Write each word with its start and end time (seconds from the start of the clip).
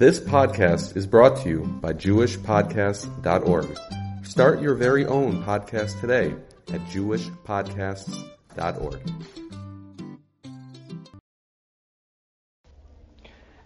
This 0.00 0.18
podcast 0.18 0.96
is 0.96 1.06
brought 1.06 1.36
to 1.42 1.48
you 1.50 1.58
by 1.82 1.92
JewishPodcasts.org. 1.92 3.78
Start 4.24 4.62
your 4.62 4.74
very 4.74 5.04
own 5.04 5.44
podcast 5.44 6.00
today 6.00 6.34
at 6.72 6.80
JewishPodcasts.org. 6.86 9.00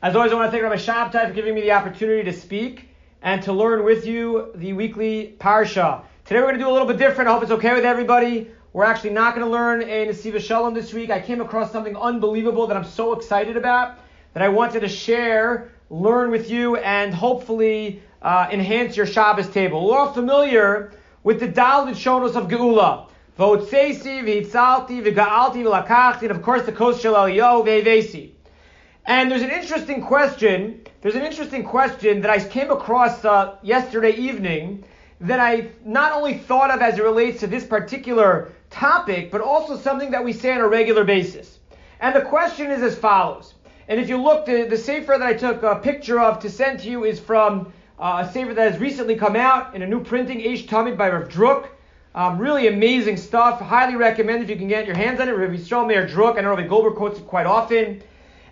As 0.02 0.16
always, 0.16 0.32
I 0.32 0.34
want 0.34 0.48
to 0.48 0.50
thank 0.50 0.64
Rabbi 0.64 0.74
Shabtai 0.74 1.28
for 1.28 1.34
giving 1.34 1.54
me 1.54 1.60
the 1.60 1.70
opportunity 1.70 2.24
to 2.24 2.32
speak 2.32 2.88
and 3.22 3.40
to 3.44 3.52
learn 3.52 3.84
with 3.84 4.04
you 4.04 4.50
the 4.56 4.72
weekly 4.72 5.36
Parsha. 5.38 6.02
Today 6.24 6.40
we're 6.40 6.46
going 6.46 6.58
to 6.58 6.64
do 6.64 6.68
a 6.68 6.72
little 6.72 6.88
bit 6.88 6.98
different. 6.98 7.30
I 7.30 7.34
hope 7.34 7.44
it's 7.44 7.52
okay 7.52 7.74
with 7.74 7.84
everybody. 7.84 8.50
We're 8.72 8.86
actually 8.86 9.10
not 9.10 9.36
going 9.36 9.46
to 9.46 9.52
learn 9.52 9.82
a 9.82 10.06
Nesiva 10.08 10.40
Shalom 10.40 10.74
this 10.74 10.92
week. 10.92 11.10
I 11.10 11.20
came 11.20 11.40
across 11.40 11.70
something 11.70 11.96
unbelievable 11.96 12.66
that 12.66 12.76
I'm 12.76 12.82
so 12.82 13.12
excited 13.12 13.56
about 13.56 14.00
that 14.34 14.42
I 14.42 14.48
wanted 14.48 14.80
to 14.80 14.88
share, 14.88 15.70
learn 15.88 16.30
with 16.30 16.50
you, 16.50 16.76
and 16.76 17.14
hopefully 17.14 18.02
uh, 18.20 18.48
enhance 18.52 18.96
your 18.96 19.06
Shabbos 19.06 19.48
table. 19.48 19.86
We're 19.86 19.96
all 19.96 20.12
familiar 20.12 20.92
with 21.22 21.40
the 21.40 21.48
Dalit 21.48 21.94
Shonos 21.94 22.34
of 22.34 22.48
Geula. 22.48 23.08
V'otzeisi, 23.38 24.22
v'hitzalti, 24.22 25.02
v'ga'alti, 25.02 25.64
v'lakachti, 25.64 26.22
and 26.22 26.30
of 26.30 26.42
course 26.42 26.62
the 26.66 26.72
Kos 26.72 27.00
Shel 27.00 27.14
Eliyahu, 27.14 27.64
v'evesi. 27.66 28.32
And 29.06 29.30
there's 29.30 29.42
an 29.42 29.50
interesting 29.50 30.02
question. 30.02 30.82
There's 31.00 31.14
an 31.14 31.24
interesting 31.24 31.64
question 31.64 32.20
that 32.22 32.30
I 32.30 32.42
came 32.42 32.70
across 32.70 33.24
uh, 33.24 33.56
yesterday 33.62 34.12
evening 34.12 34.84
that 35.20 35.40
I 35.40 35.70
not 35.84 36.12
only 36.12 36.38
thought 36.38 36.70
of 36.70 36.80
as 36.80 36.98
it 36.98 37.02
relates 37.02 37.40
to 37.40 37.46
this 37.46 37.64
particular 37.64 38.52
topic, 38.70 39.30
but 39.30 39.40
also 39.40 39.76
something 39.76 40.10
that 40.10 40.24
we 40.24 40.32
say 40.32 40.52
on 40.52 40.60
a 40.60 40.68
regular 40.68 41.04
basis. 41.04 41.58
And 42.00 42.16
the 42.16 42.22
question 42.22 42.70
is 42.70 42.82
as 42.82 42.98
follows. 42.98 43.53
And 43.88 44.00
if 44.00 44.08
you 44.08 44.16
look, 44.16 44.46
the, 44.46 44.66
the 44.68 44.78
Sefer 44.78 45.16
that 45.18 45.22
I 45.22 45.34
took 45.34 45.62
a 45.62 45.76
picture 45.76 46.18
of 46.18 46.38
to 46.40 46.50
send 46.50 46.80
to 46.80 46.88
you 46.88 47.04
is 47.04 47.20
from 47.20 47.72
uh, 47.98 48.24
a 48.26 48.32
Sefer 48.32 48.54
that 48.54 48.72
has 48.72 48.80
recently 48.80 49.16
come 49.16 49.36
out 49.36 49.74
in 49.74 49.82
a 49.82 49.86
new 49.86 50.02
printing, 50.02 50.38
Aish 50.40 50.66
Tamid 50.66 50.96
by 50.96 51.10
Rav 51.10 51.28
Druk. 51.28 51.68
Um, 52.14 52.38
really 52.38 52.68
amazing 52.68 53.16
stuff. 53.16 53.60
Highly 53.60 53.96
recommend 53.96 54.44
if 54.44 54.48
you 54.48 54.56
can 54.56 54.68
get 54.68 54.86
your 54.86 54.96
hands 54.96 55.20
on 55.20 55.28
it. 55.28 55.32
Rav 55.32 55.50
Yisrael 55.50 55.86
Meir 55.86 56.06
Druk. 56.06 56.32
I 56.32 56.42
don't 56.42 56.44
know 56.44 56.56
Rav 56.56 56.68
Goldberg 56.68 56.94
quotes 56.94 57.18
it 57.18 57.26
quite 57.26 57.46
often. 57.46 58.02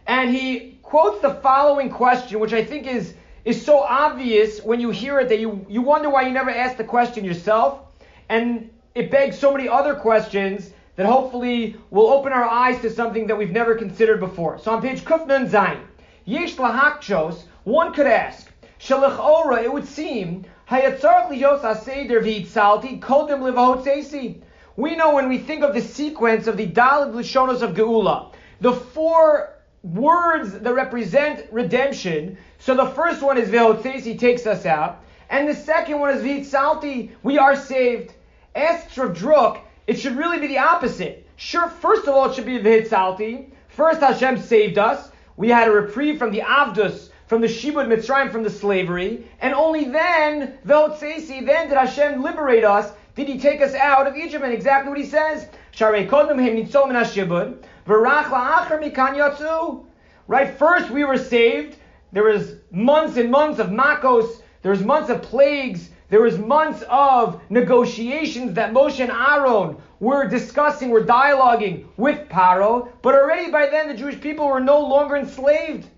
And 0.06 0.34
he 0.34 0.78
quotes 0.82 1.22
the 1.22 1.34
following 1.34 1.88
question, 1.88 2.40
which 2.40 2.52
I 2.52 2.64
think 2.64 2.86
is, 2.86 3.14
is 3.44 3.64
so 3.64 3.78
obvious 3.78 4.60
when 4.62 4.80
you 4.80 4.90
hear 4.90 5.20
it 5.20 5.28
that 5.30 5.38
you, 5.38 5.64
you 5.68 5.80
wonder 5.80 6.10
why 6.10 6.22
you 6.22 6.32
never 6.32 6.50
asked 6.50 6.76
the 6.76 6.84
question 6.84 7.24
yourself. 7.24 7.80
And 8.28 8.68
it 8.94 9.10
begs 9.10 9.38
so 9.38 9.52
many 9.52 9.68
other 9.68 9.94
questions 9.94 10.70
that 10.96 11.06
hopefully 11.06 11.76
will 11.90 12.08
open 12.08 12.32
our 12.32 12.44
eyes 12.44 12.80
to 12.82 12.90
something 12.90 13.26
that 13.26 13.36
we've 13.36 13.50
never 13.50 13.74
considered 13.74 14.20
before. 14.20 14.58
So 14.58 14.72
on 14.72 14.82
page 14.82 15.04
Kufnan 15.04 15.48
Zayin, 15.48 15.80
Yesh 16.24 16.56
Lahakchos, 16.56 17.44
one 17.64 17.92
could 17.92 18.06
ask, 18.06 18.48
Shalach 18.78 19.18
Ora, 19.18 19.62
it 19.62 19.72
would 19.72 19.86
seem, 19.86 20.44
Hayatzarach 20.68 21.30
Liyos 21.30 21.62
Aseder 21.62 22.20
V'itzalti 22.22 23.00
Kodim 23.00 23.40
Livahot 23.40 24.42
We 24.76 24.96
know 24.96 25.14
when 25.14 25.28
we 25.28 25.38
think 25.38 25.62
of 25.62 25.74
the 25.74 25.80
sequence 25.80 26.46
of 26.46 26.56
the 26.56 26.66
Dalid 26.66 27.14
Lishonos 27.14 27.62
of 27.62 27.74
Geula, 27.74 28.32
the 28.60 28.72
four 28.72 29.54
words 29.82 30.52
that 30.52 30.74
represent 30.74 31.46
redemption. 31.50 32.36
So 32.58 32.74
the 32.74 32.86
first 32.86 33.22
one 33.22 33.38
is 33.38 33.48
Vehotzesi 33.48 34.18
takes 34.18 34.46
us 34.46 34.66
out, 34.66 35.04
and 35.30 35.48
the 35.48 35.54
second 35.54 35.98
one 35.98 36.16
is 36.16 36.22
V'itzalti, 36.22 37.10
we 37.22 37.38
are 37.38 37.56
saved. 37.56 38.14
Asks 38.54 38.98
Rav 38.98 39.16
Druk, 39.16 39.60
it 39.86 39.98
should 39.98 40.16
really 40.16 40.38
be 40.38 40.46
the 40.46 40.58
opposite. 40.58 41.26
Sure, 41.36 41.68
first 41.68 42.06
of 42.06 42.14
all, 42.14 42.30
it 42.30 42.34
should 42.34 42.46
be 42.46 42.58
V'hitzalti. 42.58 43.50
First, 43.68 44.00
Hashem 44.00 44.38
saved 44.38 44.78
us. 44.78 45.10
We 45.36 45.48
had 45.48 45.68
a 45.68 45.72
reprieve 45.72 46.18
from 46.18 46.30
the 46.30 46.40
Avdus, 46.40 47.08
from 47.26 47.40
the 47.40 47.48
Shibud 47.48 47.88
Mitzrayim, 47.88 48.30
from 48.30 48.42
the 48.42 48.50
slavery. 48.50 49.26
And 49.40 49.54
only 49.54 49.86
then, 49.86 50.58
V'hotzesi, 50.66 51.44
then 51.44 51.68
did 51.68 51.76
Hashem 51.76 52.22
liberate 52.22 52.64
us. 52.64 52.92
Did 53.14 53.28
he 53.28 53.38
take 53.38 53.60
us 53.60 53.74
out 53.74 54.06
of 54.06 54.16
Egypt? 54.16 54.44
And 54.44 54.52
exactly 54.52 54.88
what 54.88 54.98
he 54.98 55.06
says. 55.06 55.48
Sharei 55.74 56.08
kodem 56.08 56.40
him 56.40 56.56
nitzom 56.56 56.88
min 56.88 56.96
hashibud. 56.96 57.62
La'achar 57.86 58.80
mikan. 58.80 59.84
Right, 60.28 60.56
first 60.56 60.90
we 60.90 61.04
were 61.04 61.18
saved. 61.18 61.76
There 62.12 62.24
was 62.24 62.56
months 62.70 63.16
and 63.16 63.30
months 63.30 63.58
of 63.58 63.68
makos. 63.68 64.42
There 64.62 64.70
was 64.70 64.82
months 64.82 65.10
of 65.10 65.22
plagues. 65.22 65.88
There 66.12 66.20
was 66.20 66.38
months 66.38 66.84
of 66.90 67.40
negotiations 67.48 68.52
that 68.52 68.74
Moshe 68.74 69.00
and 69.00 69.10
Aaron 69.10 69.78
were 69.98 70.28
discussing, 70.28 70.90
were 70.90 71.02
dialoguing 71.02 71.86
with 71.96 72.28
Paro, 72.28 72.90
but 73.00 73.14
already 73.14 73.50
by 73.50 73.70
then 73.70 73.88
the 73.88 73.94
Jewish 73.94 74.20
people 74.20 74.46
were 74.46 74.60
no 74.60 74.78
longer 74.78 75.16
enslaved. 75.16 75.88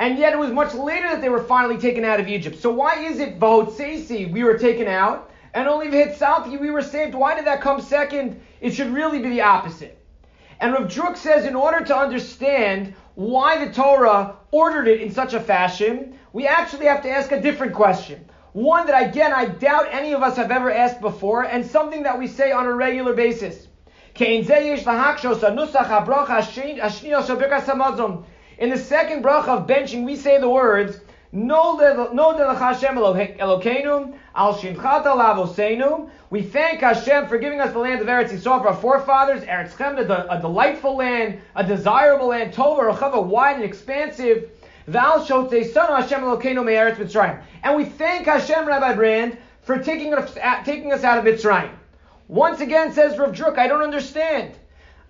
And 0.00 0.18
yet 0.18 0.32
it 0.32 0.40
was 0.40 0.50
much 0.50 0.74
later 0.74 1.08
that 1.08 1.20
they 1.20 1.28
were 1.28 1.44
finally 1.44 1.78
taken 1.78 2.04
out 2.04 2.18
of 2.18 2.26
Egypt. 2.26 2.58
So 2.58 2.72
why 2.72 3.04
is 3.04 3.20
it 3.20 3.38
Vahotsesi 3.38 4.32
we 4.32 4.42
were 4.42 4.58
taken 4.58 4.88
out, 4.88 5.30
and 5.54 5.68
only 5.68 5.86
V'hitzalti 5.86 6.58
we 6.58 6.70
were 6.70 6.82
saved? 6.82 7.14
Why 7.14 7.36
did 7.36 7.46
that 7.46 7.60
come 7.60 7.80
second? 7.80 8.40
It 8.60 8.72
should 8.72 8.92
really 8.92 9.20
be 9.20 9.28
the 9.28 9.42
opposite. 9.42 9.96
And 10.58 10.72
Rav 10.72 10.90
Druk 10.90 11.16
says 11.16 11.44
in 11.44 11.54
order 11.54 11.84
to 11.84 11.96
understand 11.96 12.92
why 13.14 13.64
the 13.64 13.72
Torah 13.72 14.34
ordered 14.50 14.88
it 14.88 15.00
in 15.00 15.12
such 15.12 15.32
a 15.32 15.38
fashion, 15.38 16.18
we 16.32 16.44
actually 16.44 16.86
have 16.86 17.04
to 17.04 17.08
ask 17.08 17.30
a 17.30 17.40
different 17.40 17.72
question. 17.72 18.28
One 18.54 18.86
that, 18.86 19.08
again, 19.08 19.32
I 19.32 19.46
doubt 19.46 19.88
any 19.90 20.12
of 20.12 20.22
us 20.22 20.36
have 20.36 20.52
ever 20.52 20.70
asked 20.70 21.00
before, 21.00 21.42
and 21.42 21.66
something 21.66 22.04
that 22.04 22.16
we 22.16 22.28
say 22.28 22.52
on 22.52 22.66
a 22.66 22.72
regular 22.72 23.12
basis. 23.12 23.66
In 24.16 24.46
the 24.46 24.76
second 28.78 29.24
bracha 29.24 29.48
of 29.48 29.66
benching, 29.66 30.04
we 30.04 30.14
say 30.14 30.38
the 30.38 30.48
words, 30.48 31.00
no. 31.32 31.74
We 36.30 36.42
thank 36.42 36.80
Hashem 36.80 37.26
for 37.26 37.38
giving 37.38 37.60
us 37.60 37.72
the 37.72 37.78
land 37.80 38.00
of 38.00 38.06
Eretz 38.06 38.30
Yisrael 38.30 38.62
for 38.62 38.68
our 38.68 38.76
forefathers, 38.76 39.42
Eretz 39.42 39.76
Chem, 39.76 39.98
a, 39.98 40.40
delightful 40.40 40.96
land, 40.96 41.40
a 41.56 41.64
desirable 41.64 42.28
land, 42.28 42.54
Tova, 42.54 42.94
Rechava, 42.94 43.20
wide 43.20 43.56
and 43.56 43.64
expansive. 43.64 44.48
Val 44.86 45.24
Hashem. 45.24 46.24
And 47.62 47.76
we 47.76 47.84
thank 47.84 48.26
Hashem, 48.26 48.66
Rabbi 48.66 48.94
Brand, 48.94 49.38
for 49.62 49.78
taking 49.78 50.14
us, 50.14 50.36
taking 50.64 50.92
us 50.92 51.04
out 51.04 51.18
of 51.18 51.24
Mitzrayim. 51.24 51.70
Once 52.28 52.60
again, 52.60 52.92
says 52.92 53.18
Rav 53.18 53.32
Druk, 53.32 53.58
I 53.58 53.66
don't 53.66 53.82
understand. 53.82 54.54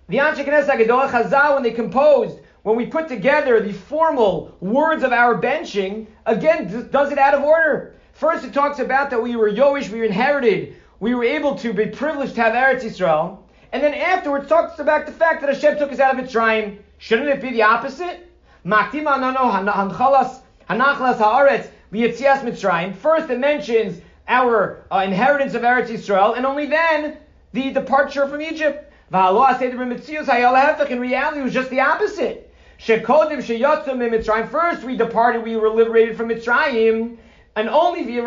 The 0.07 0.17
Anshe 0.17 0.45
Knesset 0.45 0.69
Agedol 0.69 1.09
Chazal, 1.09 1.55
when 1.55 1.63
they 1.63 1.71
composed, 1.71 2.39
when 2.63 2.75
we 2.75 2.85
put 2.85 3.07
together 3.07 3.59
the 3.59 3.73
formal 3.73 4.55
words 4.59 5.03
of 5.03 5.11
our 5.11 5.41
benching, 5.41 6.07
again, 6.25 6.89
does 6.91 7.11
it 7.11 7.17
out 7.17 7.33
of 7.33 7.43
order. 7.43 7.95
First, 8.13 8.45
it 8.45 8.53
talks 8.53 8.79
about 8.79 9.09
that 9.09 9.21
we 9.21 9.35
were 9.35 9.51
Yoish, 9.51 9.89
we 9.89 10.05
inherited, 10.05 10.75
we 10.99 11.15
were 11.15 11.25
able 11.25 11.55
to 11.55 11.73
be 11.73 11.87
privileged 11.87 12.35
to 12.35 12.41
have 12.41 12.53
Eretz 12.53 12.83
Yisrael. 12.83 13.39
And 13.71 13.83
then 13.83 13.93
afterwards 13.93 14.47
talks 14.47 14.79
about 14.79 15.05
the 15.05 15.11
fact 15.11 15.41
that 15.41 15.53
Hashem 15.53 15.77
took 15.77 15.91
us 15.91 15.99
out 15.99 16.17
of 16.17 16.25
Mitzrayim. 16.25 16.77
Shouldn't 16.97 17.27
it 17.27 17.41
be 17.41 17.51
the 17.51 17.63
opposite? 17.63 18.24
Maktima 18.65 19.19
nano 19.19 19.41
hanchalas 19.41 20.39
hanachlas 20.67 21.17
haaretz 21.17 21.67
v'yitzias 21.93 22.39
Mitzrayim. 22.39 22.95
First, 22.95 23.29
it 23.29 23.39
mentions 23.39 24.01
our 24.27 24.83
uh, 24.91 25.03
inheritance 25.05 25.53
of 25.53 25.61
Eretz 25.61 25.89
Yisrael, 25.89 26.35
and 26.35 26.47
only 26.47 26.65
then 26.65 27.17
the 27.53 27.71
departure 27.71 28.27
from 28.27 28.41
Egypt. 28.41 28.91
In 29.13 29.19
reality, 29.19 31.39
it 31.39 31.43
was 31.43 31.53
just 31.53 31.69
the 31.69 31.79
opposite. 31.79 32.51
First, 32.79 34.83
we 34.83 34.97
departed, 34.97 35.43
we 35.43 35.57
were 35.57 35.69
liberated 35.69 36.17
from 36.17 36.29
Mitzrayim, 36.29 37.17
and 37.55 37.69
only 37.69 38.19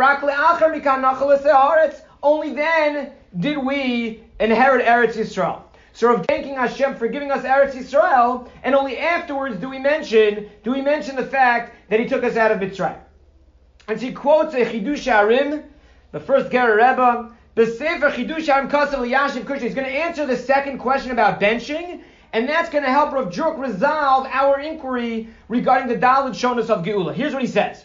only 2.22 2.54
then 2.54 3.10
did 3.38 3.58
we 3.58 4.22
inherit 4.38 4.86
Eretz 4.86 5.14
Yisrael. 5.14 5.62
So 5.98 6.14
of 6.14 6.26
thanking 6.26 6.54
Hashem 6.54 6.94
for 6.94 7.08
giving 7.08 7.32
us 7.32 7.42
Eretz 7.42 7.72
Yisrael, 7.72 8.48
and 8.62 8.76
only 8.76 8.98
afterwards 8.98 9.56
do 9.56 9.68
we 9.68 9.80
mention 9.80 10.48
do 10.62 10.70
we 10.70 10.80
mention 10.80 11.16
the 11.16 11.26
fact 11.26 11.74
that 11.90 11.98
He 11.98 12.06
took 12.06 12.22
us 12.22 12.36
out 12.36 12.52
of 12.52 12.60
Mitzrayim. 12.60 13.00
And 13.88 14.00
she 14.00 14.12
quotes 14.12 14.54
a 14.54 14.64
Chidush 14.64 15.10
HaRim, 15.10 15.64
the 16.12 16.20
first 16.20 16.52
Ger 16.52 16.76
Rebbe, 16.76 17.34
B'Sefer 17.56 18.12
Chidush 18.12 18.46
HaRim 18.46 18.70
Kasav 18.70 19.10
Yashiv 19.10 19.42
Kushni. 19.42 19.62
He's 19.62 19.74
going 19.74 19.88
to 19.88 19.92
answer 19.92 20.24
the 20.24 20.36
second 20.36 20.78
question 20.78 21.10
about 21.10 21.40
benching, 21.40 22.00
and 22.32 22.48
that's 22.48 22.70
going 22.70 22.84
to 22.84 22.92
help 22.92 23.12
Rav 23.12 23.32
Druk 23.32 23.58
resolve 23.58 24.28
our 24.30 24.60
inquiry 24.60 25.26
regarding 25.48 25.88
the 25.88 25.96
Dalit 25.96 26.30
Shonas 26.30 26.70
of 26.70 26.84
Geula. 26.84 27.12
Here's 27.12 27.32
what 27.32 27.42
he 27.42 27.48
says. 27.48 27.84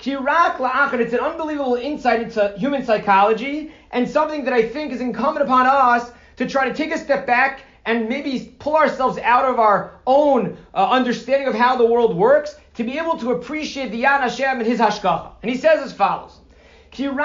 Kirak 0.00 0.56
la'achad, 0.56 0.98
it's 0.98 1.12
an 1.12 1.20
unbelievable 1.20 1.76
insight 1.76 2.22
into 2.22 2.54
human 2.58 2.84
psychology, 2.84 3.70
and 3.92 4.10
something 4.10 4.46
that 4.46 4.52
I 4.52 4.68
think 4.68 4.92
is 4.92 5.00
incumbent 5.00 5.46
upon 5.46 5.66
us 5.66 6.10
to 6.36 6.46
try 6.46 6.68
to 6.68 6.74
take 6.74 6.92
a 6.92 6.98
step 6.98 7.26
back 7.26 7.64
and 7.84 8.08
maybe 8.08 8.54
pull 8.58 8.76
ourselves 8.76 9.18
out 9.18 9.44
of 9.44 9.58
our 9.58 10.00
own 10.06 10.56
uh, 10.74 10.88
understanding 10.90 11.48
of 11.48 11.54
how 11.54 11.76
the 11.76 11.84
world 11.84 12.16
works 12.16 12.54
to 12.74 12.84
be 12.84 12.98
able 12.98 13.18
to 13.18 13.32
appreciate 13.32 13.90
the 13.90 14.04
Yad 14.04 14.20
Hashem 14.20 14.58
and 14.58 14.66
His 14.66 14.78
Hashgacha. 14.78 15.32
And 15.42 15.50
he 15.50 15.56
says 15.56 15.82
as 15.82 15.92
follows. 15.92 16.38
Says 16.94 17.10
the 17.10 17.22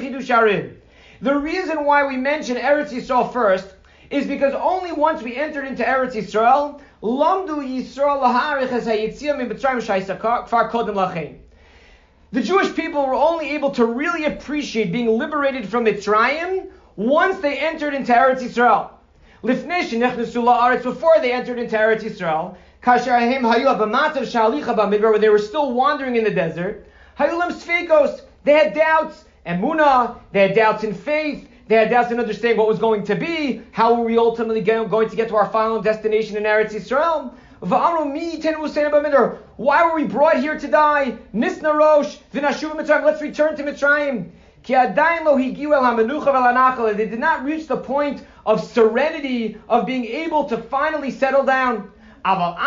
Chidush 0.00 0.76
The 1.20 1.34
reason 1.34 1.84
why 1.84 2.06
we 2.06 2.16
mention 2.16 2.56
Eretz 2.56 2.90
Yisrael 2.90 3.32
first 3.32 3.74
is 4.10 4.26
because 4.26 4.54
only 4.54 4.92
once 4.92 5.22
we 5.22 5.36
entered 5.36 5.66
into 5.66 5.82
Eretz 5.84 6.14
Yisrael, 6.14 6.80
Lamdu 7.02 7.62
Yisrael 7.62 8.22
laharich 8.22 8.70
as 8.70 8.86
hayitzia 8.86 9.36
mi 9.36 9.44
b'tzrayim 9.44 9.80
shaisa 9.82 10.18
kfar 10.18 10.70
kodim 10.70 10.94
lachem. 10.94 11.41
The 12.32 12.40
Jewish 12.40 12.74
people 12.74 13.06
were 13.06 13.12
only 13.12 13.50
able 13.50 13.70
to 13.72 13.84
really 13.84 14.24
appreciate 14.24 14.90
being 14.90 15.18
liberated 15.18 15.68
from 15.68 15.84
Mitzrayim 15.84 16.70
once 16.96 17.38
they 17.40 17.58
entered 17.58 17.92
into 17.92 18.10
Eretz 18.10 18.40
Yisrael. 18.40 18.88
Before 19.42 21.14
they 21.20 21.30
entered 21.30 21.58
into 21.58 21.76
Eretz 21.76 22.02
Yisrael, 22.02 22.56
where 25.02 25.18
they 25.18 25.28
were 25.28 25.38
still 25.38 25.72
wandering 25.74 26.16
in 26.16 26.24
the 26.24 26.30
desert, 26.30 26.86
they 28.44 28.52
had 28.54 28.74
doubts, 28.74 29.24
and 29.44 29.62
muna, 29.62 30.16
they 30.32 30.40
had 30.40 30.54
doubts 30.54 30.84
in 30.84 30.94
faith, 30.94 31.46
they 31.68 31.74
had 31.74 31.90
doubts 31.90 32.10
in 32.12 32.18
understanding 32.18 32.56
what 32.56 32.66
was 32.66 32.78
going 32.78 33.04
to 33.04 33.14
be, 33.14 33.60
how 33.72 33.92
were 33.92 34.06
we 34.06 34.16
ultimately 34.16 34.62
going 34.62 35.10
to 35.10 35.16
get 35.16 35.28
to 35.28 35.36
our 35.36 35.50
final 35.50 35.82
destination 35.82 36.38
in 36.38 36.44
Eretz 36.44 36.72
Yisrael. 36.72 37.34
Why 37.62 37.94
were 39.84 39.94
we 39.94 40.04
brought 40.04 40.38
here 40.38 40.58
to 40.58 40.66
die? 40.66 41.16
Misna 41.32 41.72
Rosh, 41.72 42.16
Let's 42.34 43.22
return 43.22 43.54
to 43.56 43.62
Mitzrayim. 43.62 44.30
They 46.96 47.06
did 47.06 47.20
not 47.20 47.44
reach 47.44 47.68
the 47.68 47.76
point 47.76 48.26
of 48.44 48.64
serenity, 48.64 49.58
of 49.68 49.86
being 49.86 50.04
able 50.06 50.48
to 50.48 50.56
finally 50.58 51.12
settle 51.12 51.44
down. 51.44 51.92
But 52.24 52.64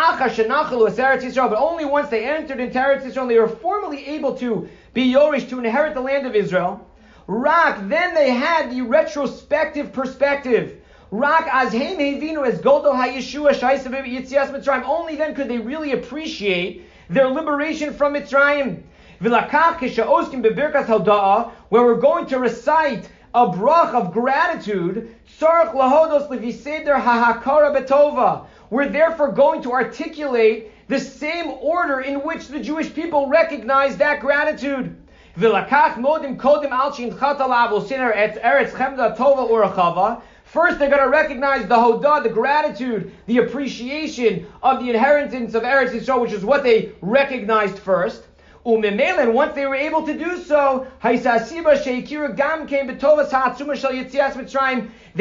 only 1.57 1.83
once 1.83 2.07
they 2.07 2.23
entered 2.23 2.61
into 2.61 2.79
Eretz 2.79 3.03
Yisrael, 3.03 3.27
they 3.27 3.37
were 3.37 3.49
formally 3.49 4.07
able 4.07 4.35
to 4.35 4.69
be 4.93 5.11
Yorish, 5.13 5.49
to 5.49 5.59
inherit 5.59 5.93
the 5.93 5.99
land 5.99 6.25
of 6.25 6.35
Israel. 6.35 6.87
Rak, 7.27 7.89
then 7.89 8.15
they 8.15 8.29
had 8.31 8.71
the 8.71 8.83
retrospective 8.83 9.91
perspective. 9.91 10.81
Rak 11.17 11.47
as 11.49 11.71
hevinu 11.71 12.45
as 12.45 12.59
goldo 12.59 12.91
hayeshua 12.91 13.51
shaisav 13.51 14.05
yitzias 14.05 14.51
Mitzrayim. 14.51 14.83
Only 14.83 15.15
then 15.15 15.33
could 15.33 15.47
they 15.47 15.59
really 15.59 15.93
appreciate 15.93 16.85
their 17.09 17.29
liberation 17.29 17.93
from 17.93 18.15
Mitzrayim. 18.15 18.83
V'lakach 19.21 19.77
kishaoskim 19.77 20.43
bebirkas 20.43 20.87
hoda'a, 20.87 21.51
where 21.69 21.83
we're 21.83 22.01
going 22.01 22.25
to 22.25 22.37
recite 22.37 23.07
a 23.33 23.47
brach 23.47 23.93
of 23.93 24.11
gratitude. 24.11 25.15
Tzarch 25.39 25.73
lahodos 25.73 26.27
leviseder 26.27 27.01
hahakara 27.01 27.73
betova. 27.73 28.45
We're 28.69 28.89
therefore 28.89 29.31
going 29.31 29.61
to 29.63 29.71
articulate 29.71 30.69
the 30.89 30.99
same 30.99 31.49
order 31.61 32.01
in 32.01 32.23
which 32.23 32.49
the 32.49 32.59
Jewish 32.59 32.93
people 32.93 33.27
recognize 33.27 33.95
that 33.97 34.19
gratitude. 34.19 35.01
V'lakach 35.37 35.93
modim 35.95 36.35
kodim 36.35 36.71
al 36.71 36.91
chata 36.91 38.15
et 38.15 38.41
eretz 38.43 38.71
chemda 38.71 39.15
tova 39.15 39.49
urachava. 39.49 40.21
First, 40.45 40.79
they're 40.79 40.89
going 40.89 41.01
to 41.01 41.09
recognize 41.09 41.67
the 41.67 41.75
hodah, 41.75 42.23
the 42.23 42.29
gratitude, 42.29 43.11
the 43.25 43.39
appreciation 43.39 44.45
of 44.63 44.79
the 44.79 44.89
inheritance 44.89 45.53
of 45.55 45.63
Eretz 45.63 45.89
Yisrael, 45.89 46.21
which 46.21 46.31
is 46.31 46.45
what 46.45 46.63
they 46.63 46.93
recognized 47.01 47.79
first. 47.79 48.23
And 48.67 49.33
once 49.33 49.53
they 49.53 49.65
were 49.67 49.75
able 49.75 50.05
to 50.05 50.17
do 50.17 50.37
so, 50.37 50.87
they 51.03 51.19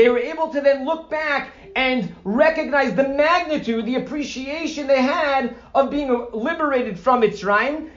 were 0.09 0.19
able 0.19 0.49
to 0.49 0.61
then 0.63 0.87
look 0.87 1.11
back 1.11 1.53
and 1.77 2.15
recognize 2.25 2.95
the 2.95 3.09
magnitude, 3.09 3.85
the 3.85 3.97
appreciation 3.97 4.87
they 4.87 5.03
had 5.03 5.57
of 5.75 5.91
being 5.91 6.29
liberated 6.33 6.99
from 6.99 7.21
Mitzrayim. 7.21 7.91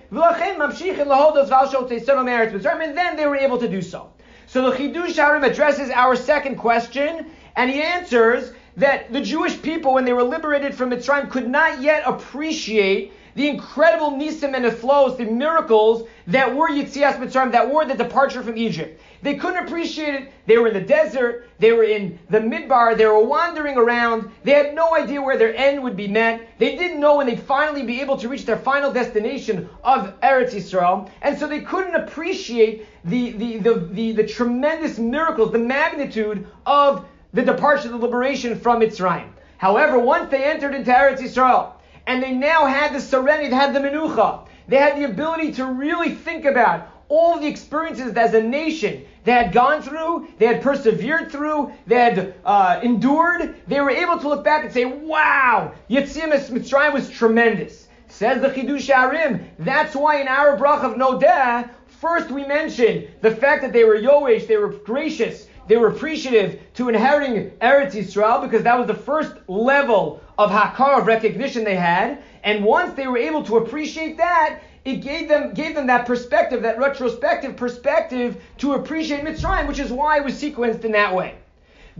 And 2.81 2.97
then 2.97 3.15
they 3.15 3.27
were 3.27 3.37
able 3.37 3.57
to 3.57 3.67
do 3.69 3.81
so. 3.81 4.11
So 4.47 4.69
the 4.69 4.77
Chidush 4.77 5.17
Harim 5.17 5.43
addresses 5.43 5.89
our 5.89 6.15
second 6.15 6.55
question, 6.55 7.25
and 7.57 7.69
he 7.69 7.81
answers 7.81 8.53
that 8.77 9.11
the 9.11 9.19
Jewish 9.19 9.61
people, 9.61 9.93
when 9.93 10.05
they 10.05 10.13
were 10.13 10.23
liberated 10.23 10.73
from 10.73 10.91
Mitzrayim, 10.91 11.29
could 11.29 11.49
not 11.49 11.81
yet 11.81 12.03
appreciate 12.05 13.11
the 13.35 13.49
incredible 13.49 14.11
nisim 14.11 14.55
and 14.55 14.73
flows, 14.73 15.17
the 15.17 15.25
miracles 15.25 16.07
that 16.27 16.55
were 16.55 16.69
Yitzias 16.69 17.19
Mitzrayim, 17.19 17.51
that 17.51 17.69
were 17.69 17.85
the 17.85 17.93
departure 17.93 18.41
from 18.41 18.57
Egypt. 18.57 19.01
They 19.21 19.35
couldn't 19.35 19.65
appreciate 19.65 20.15
it. 20.15 20.31
They 20.45 20.57
were 20.57 20.67
in 20.67 20.73
the 20.73 20.81
desert. 20.81 21.49
They 21.59 21.71
were 21.71 21.83
in 21.83 22.19
the 22.29 22.39
midbar. 22.39 22.97
They 22.97 23.05
were 23.05 23.23
wandering 23.23 23.77
around. 23.77 24.31
They 24.43 24.51
had 24.51 24.75
no 24.75 24.95
idea 24.95 25.21
where 25.21 25.37
their 25.37 25.55
end 25.55 25.81
would 25.83 25.97
be 25.97 26.07
met. 26.07 26.47
They 26.59 26.75
didn't 26.75 26.99
know 26.99 27.17
when 27.17 27.27
they'd 27.27 27.39
finally 27.39 27.83
be 27.83 28.01
able 28.01 28.17
to 28.17 28.29
reach 28.29 28.45
their 28.45 28.57
final 28.57 28.91
destination 28.91 29.69
of 29.83 30.19
Eretz 30.21 30.53
Yisrael. 30.53 31.09
And 31.21 31.37
so 31.37 31.47
they 31.47 31.61
couldn't 31.61 31.95
appreciate 31.95 32.85
the, 33.05 33.31
the, 33.31 33.57
the, 33.57 33.73
the, 33.91 34.11
the 34.13 34.27
tremendous 34.27 34.99
miracles, 34.99 35.51
the 35.51 35.59
magnitude 35.59 36.47
of 36.65 37.05
the 37.33 37.41
departure, 37.43 37.89
the 37.89 37.97
liberation 37.97 38.59
from 38.59 38.81
Mitzrayim. 38.81 39.29
However, 39.57 39.97
once 39.97 40.29
they 40.29 40.43
entered 40.43 40.75
into 40.75 40.91
Eretz 40.91 41.19
Yisrael, 41.19 41.73
and 42.05 42.23
they 42.23 42.31
now 42.31 42.65
had 42.65 42.93
the 42.93 43.01
serenity, 43.01 43.49
they 43.49 43.55
had 43.55 43.73
the 43.73 43.79
menucha, 43.79 44.47
they 44.67 44.77
had 44.77 44.97
the 44.97 45.03
ability 45.03 45.53
to 45.53 45.65
really 45.65 46.15
think 46.15 46.45
about 46.45 46.89
all 47.09 47.39
the 47.39 47.47
experiences 47.47 48.13
that 48.13 48.27
as 48.27 48.33
a 48.33 48.41
nation 48.41 49.05
they 49.23 49.31
had 49.31 49.51
gone 49.51 49.81
through, 49.81 50.27
they 50.37 50.45
had 50.45 50.61
persevered 50.61 51.31
through, 51.31 51.71
they 51.85 51.95
had 51.95 52.35
uh, 52.45 52.79
endured, 52.83 53.55
they 53.67 53.81
were 53.81 53.89
able 53.89 54.19
to 54.19 54.29
look 54.29 54.43
back 54.43 54.63
and 54.63 54.73
say, 54.73 54.85
wow, 54.85 55.73
Yetzias 55.89 56.49
Mitzrayim 56.49 56.93
was 56.93 57.09
tremendous. 57.09 57.87
Says 58.07 58.41
the 58.41 58.49
Chidush 58.49 58.87
Harim, 58.87 59.45
that's 59.59 59.95
why 59.95 60.21
in 60.21 60.27
our 60.27 60.57
brach 60.57 60.83
of 60.83 60.95
Nodeh, 60.95 61.69
first 61.87 62.31
we 62.31 62.45
mention 62.45 63.07
the 63.21 63.35
fact 63.35 63.61
that 63.63 63.73
they 63.73 63.83
were 63.83 63.97
Yoesh, 63.97 64.47
they 64.47 64.57
were 64.57 64.69
gracious, 64.69 65.47
they 65.67 65.75
were 65.75 65.89
appreciative 65.89 66.61
to 66.75 66.87
inheriting 66.87 67.51
Eretz 67.61 67.91
Yisrael 67.91 68.41
because 68.41 68.63
that 68.63 68.77
was 68.77 68.87
the 68.87 68.93
first 68.93 69.33
level 69.47 70.21
of 70.37 70.49
Hakar, 70.49 71.01
of 71.01 71.07
recognition 71.07 71.63
they 71.65 71.75
had. 71.75 72.23
And 72.43 72.63
once 72.63 72.93
they 72.93 73.07
were 73.07 73.17
able 73.17 73.43
to 73.43 73.57
appreciate 73.57 74.17
that, 74.17 74.61
it 74.87 75.01
gave 75.01 75.27
them 75.27 75.53
gave 75.53 75.75
them 75.75 75.87
that 75.87 76.05
perspective, 76.05 76.61
that 76.61 76.79
retrospective 76.79 77.57
perspective 77.57 78.41
to 78.57 78.73
appreciate 78.73 79.21
Mitzrayim, 79.21 79.67
which 79.67 79.79
is 79.79 79.91
why 79.91 80.17
it 80.17 80.23
was 80.23 80.41
sequenced 80.41 80.85
in 80.85 80.93
that 80.93 81.13
way. 81.13 81.35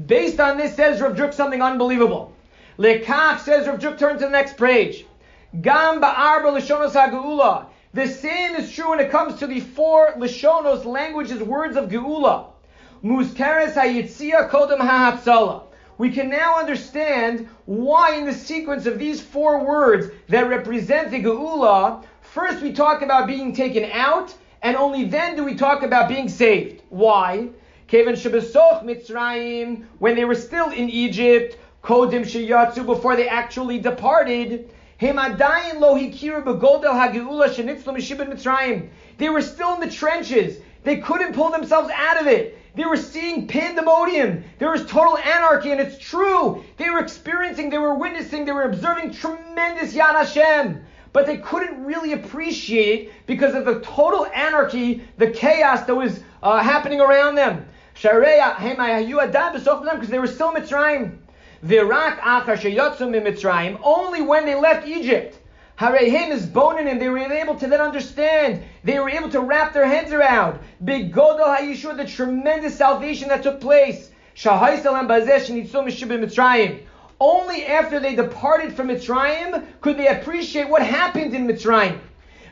Based 0.05 0.39
on 0.39 0.57
this, 0.57 0.73
says 0.73 1.01
Rav 1.01 1.17
Druk 1.17 1.33
something 1.33 1.61
unbelievable. 1.61 2.33
Lekach 2.77 3.41
says 3.41 3.67
Rav 3.67 3.79
Druk, 3.79 3.97
turn 3.97 4.13
to 4.13 4.25
the 4.25 4.29
next 4.29 4.55
page. 4.55 5.05
Gam 5.61 5.99
ba'arba 6.01 6.57
lishonos 6.57 6.93
ha'geula. 6.93 7.65
The 7.93 8.07
same 8.07 8.55
is 8.55 8.71
true 8.71 8.91
when 8.91 9.01
it 9.01 9.11
comes 9.11 9.37
to 9.39 9.47
the 9.47 9.59
four 9.59 10.13
lishonos 10.13 10.85
languages, 10.85 11.43
words 11.43 11.75
of 11.75 11.89
geula. 11.89 12.45
Muzkeres 13.03 13.73
hayitzia 13.73 14.49
kodem 14.49 14.79
ha'hatzala 14.79 15.63
we 15.97 16.11
can 16.11 16.29
now 16.29 16.59
understand 16.59 17.49
why 17.65 18.15
in 18.15 18.25
the 18.25 18.33
sequence 18.33 18.85
of 18.85 18.99
these 18.99 19.19
four 19.19 19.65
words 19.65 20.07
that 20.29 20.47
represent 20.47 21.11
the 21.11 21.23
Geula, 21.23 22.03
First, 22.33 22.61
we 22.61 22.73
talk 22.73 23.01
about 23.01 23.25
being 23.25 23.53
taken 23.53 23.89
out, 23.91 24.35
and 24.61 24.75
only 24.75 25.05
then 25.05 25.37
do 25.37 25.45
we 25.45 25.55
talk 25.55 25.81
about 25.81 26.09
being 26.09 26.27
saved. 26.27 26.81
Why? 26.89 27.47
Kevin 27.87 28.15
Shabasoch 28.15 28.83
Mitzrayim, 28.83 29.85
when 29.99 30.15
they 30.15 30.25
were 30.25 30.35
still 30.35 30.69
in 30.69 30.89
Egypt, 30.89 31.57
Kodim 31.81 32.23
Sheyatsu, 32.23 32.85
before 32.85 33.15
they 33.15 33.29
actually 33.29 33.79
departed, 33.79 34.69
they 34.99 35.13
were 35.13 35.37
still 39.41 39.73
in 39.73 39.79
the 39.79 39.91
trenches. 39.91 40.57
They 40.83 40.97
couldn't 40.97 41.33
pull 41.33 41.49
themselves 41.49 41.89
out 41.95 42.19
of 42.19 42.27
it. 42.27 42.59
They 42.75 42.85
were 42.85 42.97
seeing 42.97 43.47
pandemonium. 43.47 44.43
There 44.59 44.69
was 44.69 44.85
total 44.85 45.17
anarchy, 45.17 45.71
and 45.71 45.79
it's 45.79 45.97
true. 45.97 46.61
They 46.75 46.89
were 46.89 46.99
experiencing, 46.99 47.69
they 47.69 47.77
were 47.77 47.95
witnessing, 47.95 48.43
they 48.45 48.51
were 48.51 48.63
observing 48.63 49.13
tremendous 49.13 49.93
Yad 49.93 50.13
Hashem 50.13 50.83
but 51.17 51.25
they 51.25 51.37
couldn't 51.37 51.83
really 51.83 52.13
appreciate 52.13 53.07
it 53.07 53.11
because 53.25 53.55
of 53.55 53.65
the 53.65 53.79
total 53.79 54.27
anarchy, 54.35 55.03
the 55.17 55.31
chaos 55.31 55.81
that 55.87 55.95
was 55.95 56.19
uh, 56.43 56.61
happening 56.61 57.01
around 57.01 57.33
them. 57.33 57.65
Because 57.95 58.21
they 60.09 60.19
were 60.19 60.27
still 60.27 60.51
Mitzrayim. 63.21 63.79
Only 63.81 64.21
when 64.21 64.45
they 64.45 64.53
left 64.53 64.87
Egypt. 64.87 65.39
Harehim 65.79 66.29
is 66.29 66.45
boning 66.45 66.87
they 67.01 67.09
were 67.09 67.17
able 67.17 67.55
to 67.55 67.65
then 67.65 67.81
understand. 67.81 68.61
They 68.83 68.99
were 68.99 69.09
able 69.09 69.31
to 69.31 69.39
wrap 69.39 69.73
their 69.73 69.87
heads 69.87 70.11
around. 70.13 70.59
Big 70.85 71.11
Godel 71.11 71.51
the 71.97 72.05
tremendous 72.05 72.77
salvation 72.77 73.29
that 73.29 73.41
took 73.41 73.59
place. 73.59 74.11
Only 77.19 77.65
after 77.65 77.99
they 77.99 78.15
departed 78.15 78.73
from 78.73 78.89
Mitzrayim 78.89 79.65
could 79.81 79.97
they 79.97 80.07
appreciate 80.07 80.69
what 80.69 80.83
happened 80.83 81.33
in 81.33 81.47
Mitzrayim. 81.47 81.99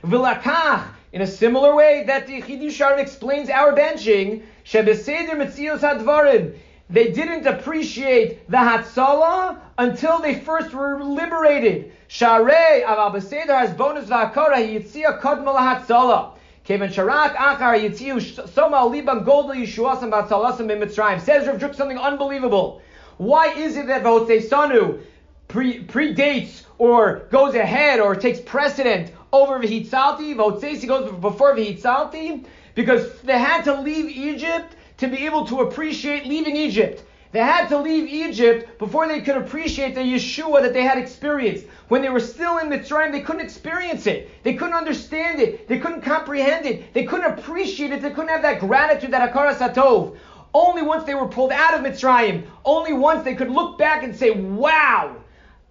V'lakach, 0.04 0.86
in 1.14 1.22
a 1.22 1.28
similar 1.28 1.76
way 1.76 2.04
that 2.08 2.26
the 2.28 2.42
Chidush 2.42 3.00
explains 3.00 3.50
our 3.50 3.74
benching, 3.74 4.44
shebeseder 4.66 5.32
mitzios 5.32 5.80
hadvarim, 5.80 6.58
they 6.90 7.12
didn't 7.12 7.48
appreciate 7.48 8.50
the 8.50 8.58
Hatzalah 8.58 9.60
until 9.78 10.20
they 10.20 10.36
first 10.36 10.74
were 10.74 11.04
liberated. 11.04 11.92
Sharei 12.10 12.84
aval 12.84 13.14
beseder 13.14 13.58
has 13.58 13.74
bonus 13.74 14.10
v'akara 14.10 14.58
yitzia 14.58 15.20
kodma 15.22 15.56
lahatzalah. 15.56 16.32
Kevin 16.64 16.90
Sharak 16.90 17.36
Achar 17.36 17.80
Yitziu 17.80 18.20
Soma 18.50 18.78
Libam 18.78 19.24
Goldel 19.24 19.56
Yishuasam 19.56 20.12
Batzalasam 20.12 20.72
in 20.72 20.80
Mitzrayim. 20.80 21.22
Says 21.22 21.46
Rav 21.46 21.60
Druk 21.60 21.76
something 21.76 21.98
unbelievable. 21.98 22.82
Why 23.18 23.48
is 23.54 23.78
it 23.78 23.88
that 23.88 24.04
Sanu, 24.04 25.02
pre- 25.48 25.84
predates 25.84 26.64
or 26.78 27.28
goes 27.32 27.56
ahead 27.56 28.00
or 28.00 28.16
takes 28.16 28.40
precedent 28.40 29.12
over 29.32 29.60
Vihitzalti. 29.60 30.36
Votzesi 30.36 30.88
goes 30.88 31.12
before 31.20 31.56
Vihitzalti 31.56 32.46
because 32.74 33.22
they 33.22 33.38
had 33.40 33.64
to 33.64 33.82
leave 33.82 34.10
Egypt 34.10 34.76
to 34.98 35.08
be 35.08 35.26
able 35.26 35.46
to 35.48 35.62
appreciate 35.62 36.26
leaving 36.26 36.56
Egypt. 36.56 37.04
They 37.32 37.42
had 37.42 37.68
to 37.68 37.78
leave 37.78 38.08
Egypt 38.08 38.80
before 38.80 39.10
they 39.10 39.20
could 39.20 39.36
appreciate 39.36 39.94
the 39.94 40.02
Yeshua 40.02 40.62
that 40.62 40.72
they 40.72 40.84
had 40.84 40.98
experienced. 40.98 41.66
When 41.90 42.02
they 42.02 42.08
were 42.08 42.22
still 42.22 42.60
in 42.60 42.70
Mitzrayim, 42.70 43.12
they 43.12 43.20
couldn't 43.20 43.42
experience 43.42 44.08
it. 44.08 44.30
They 44.44 44.54
couldn't 44.54 44.74
understand 44.76 45.42
it. 45.42 45.68
They 45.68 45.80
couldn't 45.80 46.02
comprehend 46.02 46.66
it. 46.66 46.94
They 46.94 47.04
couldn't 47.04 47.38
appreciate 47.38 47.92
it. 47.92 48.02
They 48.02 48.12
couldn't 48.12 48.30
have 48.30 48.44
that 48.44 48.62
gratitude, 48.62 49.12
that 49.12 49.34
Akara 49.34 49.54
Satov. 49.54 50.16
Only 50.56 50.84
once 50.84 51.04
they 51.04 51.16
were 51.16 51.28
pulled 51.28 51.52
out 51.52 51.74
of 51.74 51.82
Mitzrayim, 51.82 52.46
only 52.64 52.94
once 52.94 53.26
they 53.26 53.36
could 53.36 53.50
look 53.50 53.78
back 53.78 54.04
and 54.04 54.16
say, 54.16 54.32
wow, 54.32 55.18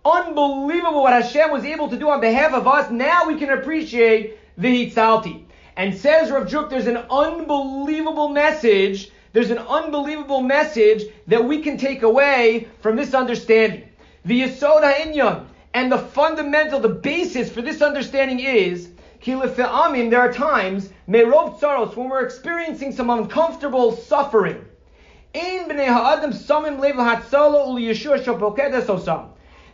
unbelievable 0.04 1.02
what 1.02 1.14
Hashem 1.14 1.50
was 1.50 1.64
able 1.64 1.88
to 1.88 1.96
do 1.96 2.10
on 2.10 2.20
behalf 2.20 2.52
of 2.52 2.68
us. 2.68 2.90
Now 2.90 3.26
we 3.26 3.38
can 3.38 3.48
appreciate 3.48 4.38
the 4.58 4.68
Hitzalti. 4.68 5.44
And 5.78 5.96
says 5.96 6.30
Rav 6.30 6.48
Druk, 6.48 6.68
there's 6.68 6.86
an 6.86 6.98
unbelievable 6.98 8.28
message 8.28 9.10
there's 9.32 9.50
an 9.50 9.58
unbelievable 9.58 10.42
message 10.42 11.02
that 11.26 11.44
we 11.44 11.60
can 11.60 11.76
take 11.76 12.02
away 12.02 12.68
from 12.80 12.94
this 12.94 13.14
understanding. 13.14 13.88
The 14.24 14.42
Yisod 14.42 14.82
HaInyan, 14.82 15.46
and 15.74 15.90
the 15.90 15.98
fundamental, 15.98 16.78
the 16.78 16.88
basis 16.88 17.50
for 17.50 17.60
this 17.60 17.82
understanding 17.82 18.38
is, 18.38 18.90
there 19.24 19.66
are 19.66 20.32
times, 20.32 20.90
Merov 21.08 21.58
Tsaros, 21.58 21.96
when 21.96 22.10
we're 22.10 22.24
experiencing 22.24 22.92
some 22.92 23.10
uncomfortable 23.10 23.96
suffering. 23.96 24.64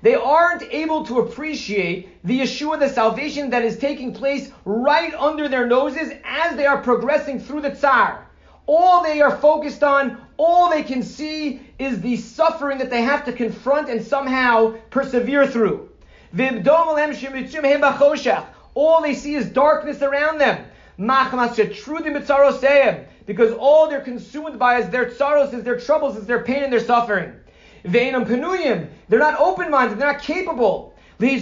They 0.02 0.14
aren't 0.14 0.62
able 0.72 1.04
to 1.04 1.18
appreciate 1.20 2.24
the 2.24 2.40
Yeshua, 2.40 2.78
the 2.78 2.88
salvation 2.88 3.50
that 3.50 3.64
is 3.64 3.78
taking 3.78 4.14
place 4.14 4.50
right 4.64 5.12
under 5.14 5.48
their 5.48 5.66
noses 5.66 6.12
as 6.24 6.56
they 6.56 6.64
are 6.66 6.78
progressing 6.78 7.38
through 7.38 7.60
the 7.60 7.74
Tsar. 7.74 8.26
All 8.66 9.02
they 9.02 9.20
are 9.20 9.36
focused 9.36 9.82
on, 9.82 10.16
all 10.38 10.70
they 10.70 10.82
can 10.82 11.02
see 11.02 11.60
is 11.78 12.00
the 12.00 12.16
suffering 12.16 12.78
that 12.78 12.88
they 12.88 13.02
have 13.02 13.26
to 13.26 13.32
confront 13.32 13.90
and 13.90 14.02
somehow 14.02 14.74
persevere 14.88 15.46
through. 15.46 15.90
All 18.74 19.02
they 19.02 19.14
see 19.14 19.34
is 19.34 19.46
darkness 19.50 20.00
around 20.00 20.38
them. 20.38 20.64
Because 23.26 23.52
all 23.54 23.88
they're 23.88 24.00
consumed 24.00 24.58
by 24.58 24.78
is 24.80 24.90
their 24.90 25.14
sorrows, 25.14 25.54
is 25.54 25.62
their 25.64 25.78
troubles, 25.80 26.16
is 26.16 26.26
their 26.26 26.42
pain 26.44 26.62
and 26.62 26.72
their 26.72 26.80
suffering. 26.80 27.32
They're 27.82 28.12
not 28.12 29.40
open-minded, 29.40 29.98
they're 29.98 30.12
not 30.12 30.20
capable. 30.20 30.94
They 31.18 31.38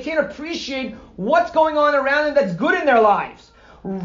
can't 0.00 0.20
appreciate 0.20 0.94
what's 1.16 1.50
going 1.50 1.76
on 1.76 1.94
around 1.94 2.24
them 2.26 2.34
that's 2.34 2.54
good 2.54 2.74
in 2.78 2.86
their 2.86 3.00
lives. 3.00 3.50
Only 3.84 4.00